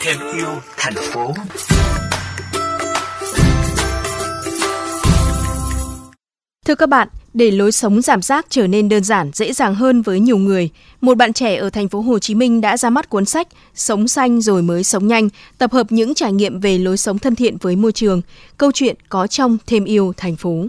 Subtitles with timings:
[0.00, 1.34] Thêm yêu thành phố.
[6.66, 10.02] Thưa các bạn, để lối sống giảm rác trở nên đơn giản, dễ dàng hơn
[10.02, 10.70] với nhiều người,
[11.00, 14.08] một bạn trẻ ở thành phố Hồ Chí Minh đã ra mắt cuốn sách Sống
[14.08, 15.28] xanh rồi mới sống nhanh,
[15.58, 18.22] tập hợp những trải nghiệm về lối sống thân thiện với môi trường,
[18.58, 20.66] câu chuyện có trong thêm yêu thành phố.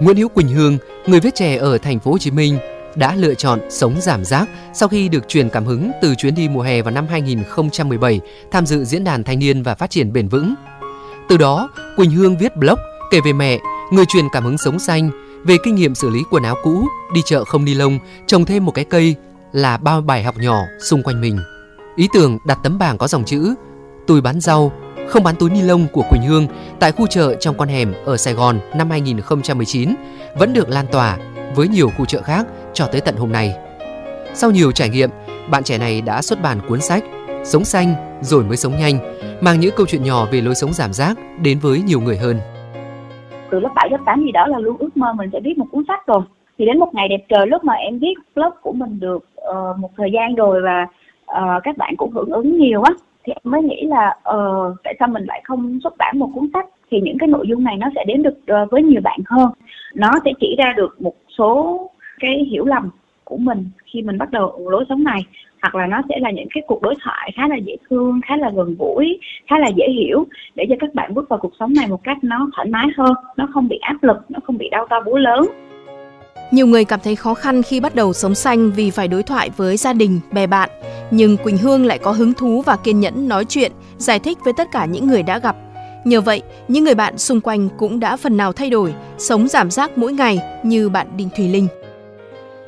[0.00, 0.78] Nguyễn Hữu Quỳnh Hương,
[1.08, 2.58] người viết trẻ ở thành phố Hồ Chí Minh,
[2.94, 6.48] đã lựa chọn sống giảm rác sau khi được truyền cảm hứng từ chuyến đi
[6.48, 10.28] mùa hè vào năm 2017 tham dự diễn đàn thanh niên và phát triển bền
[10.28, 10.54] vững.
[11.28, 12.78] Từ đó, Quỳnh Hương viết blog
[13.10, 13.58] kể về mẹ,
[13.92, 15.10] người truyền cảm hứng sống xanh,
[15.44, 18.64] về kinh nghiệm xử lý quần áo cũ, đi chợ không ni lông, trồng thêm
[18.64, 19.14] một cái cây
[19.52, 21.38] là bao bài học nhỏ xung quanh mình.
[21.96, 23.54] Ý tưởng đặt tấm bảng có dòng chữ
[24.08, 24.72] Tôi bán rau,
[25.08, 26.46] không bán túi ni lông của Quỳnh Hương
[26.80, 29.94] tại khu chợ trong con hẻm ở Sài Gòn năm 2019
[30.38, 31.18] vẫn được lan tỏa
[31.54, 33.54] với nhiều khu chợ khác cho tới tận hôm nay.
[34.34, 35.10] Sau nhiều trải nghiệm,
[35.50, 37.04] bạn trẻ này đã xuất bản cuốn sách
[37.44, 38.98] Sống xanh rồi mới sống nhanh,
[39.40, 42.36] mang những câu chuyện nhỏ về lối sống giảm rác đến với nhiều người hơn.
[43.50, 45.66] Từ lớp 7, lớp 8 gì đó là luôn ước mơ mình sẽ viết một
[45.72, 46.20] cuốn sách rồi.
[46.58, 49.78] Thì đến một ngày đẹp trời lúc mà em viết blog của mình được uh,
[49.78, 50.86] một thời gian rồi và
[51.22, 52.92] uh, các bạn cũng hưởng ứng nhiều á
[53.28, 56.50] thì em mới nghĩ là ờ tại sao mình lại không xuất bản một cuốn
[56.52, 56.66] sách?
[56.90, 59.50] Thì những cái nội dung này nó sẽ đến được ờ, với nhiều bạn hơn.
[59.94, 61.80] Nó sẽ chỉ ra được một số
[62.18, 62.90] cái hiểu lầm
[63.24, 65.20] của mình khi mình bắt đầu lối sống này,
[65.62, 68.36] hoặc là nó sẽ là những cái cuộc đối thoại khá là dễ thương, khá
[68.36, 71.72] là gần gũi, khá là dễ hiểu để cho các bạn bước vào cuộc sống
[71.76, 74.68] này một cách nó thoải mái hơn, nó không bị áp lực, nó không bị
[74.68, 75.44] đau to búa lớn
[76.50, 79.50] nhiều người cảm thấy khó khăn khi bắt đầu sống xanh vì phải đối thoại
[79.56, 80.70] với gia đình, bè bạn.
[81.10, 84.52] Nhưng Quỳnh Hương lại có hứng thú và kiên nhẫn nói chuyện, giải thích với
[84.56, 85.56] tất cả những người đã gặp.
[86.04, 89.70] Nhờ vậy, những người bạn xung quanh cũng đã phần nào thay đổi, sống giảm
[89.70, 91.68] rác mỗi ngày như bạn Đinh Thùy Linh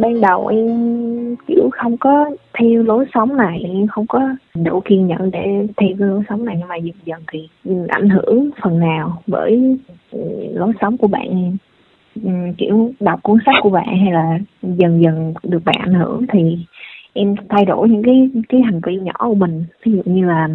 [0.00, 4.20] ban đầu em kiểu không có theo lối sống này em không có
[4.54, 7.48] đủ kiên nhẫn để theo cái lối sống này nhưng mà dần dần thì
[7.88, 9.78] ảnh hưởng phần nào bởi
[10.10, 10.18] ừ,
[10.54, 11.56] lối sống của bạn em
[12.14, 16.26] Ừ, kiểu đọc cuốn sách của bạn hay là dần dần được bạn ảnh hưởng
[16.32, 16.58] thì
[17.12, 19.64] em thay đổi những cái cái hành vi nhỏ của mình.
[19.84, 20.48] Ví dụ như là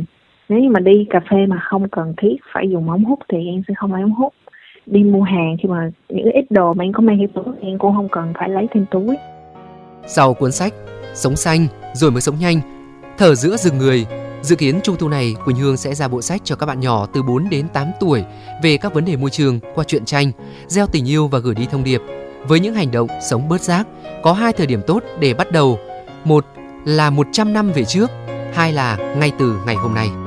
[0.50, 3.48] nếu như mà đi cà phê mà không cần thiết phải dùng ống hút thì
[3.48, 4.34] em sẽ không lấy ống hút.
[4.86, 7.78] Đi mua hàng khi mà những ít đồ mà em có mang theo túi em
[7.78, 9.16] cũng không cần phải lấy thêm túi.
[10.08, 10.74] Sau cuốn sách
[11.14, 12.58] Sống xanh rồi mới sống nhanh,
[13.18, 14.06] Thở giữa rừng người,
[14.45, 17.07] dự kiến trung thu này Quỳnh Hương sẽ ra bộ sách cho các bạn nhỏ
[17.13, 18.23] từ 4 đến 8 tuổi
[18.63, 20.31] về các vấn đề môi trường qua truyện tranh,
[20.67, 22.01] gieo tình yêu và gửi đi thông điệp.
[22.47, 23.88] Với những hành động sống bớt rác,
[24.23, 25.79] có hai thời điểm tốt để bắt đầu.
[26.23, 26.45] Một
[26.85, 28.09] là 100 năm về trước,
[28.53, 30.25] hai là ngay từ ngày hôm nay.